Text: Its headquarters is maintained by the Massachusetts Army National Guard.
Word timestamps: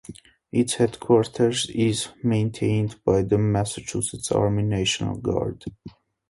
Its 0.51 0.73
headquarters 0.77 1.69
is 1.69 2.09
maintained 2.23 2.95
by 3.03 3.21
the 3.21 3.37
Massachusetts 3.37 4.31
Army 4.31 4.63
National 4.63 5.15
Guard. 5.17 5.63